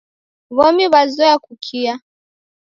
[0.55, 1.93] W'omi w'azoya kukia.